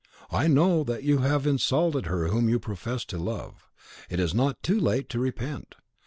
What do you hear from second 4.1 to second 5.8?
is not too late to repent.